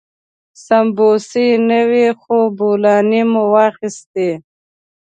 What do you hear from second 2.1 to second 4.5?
خو بولاني مو واخيستې.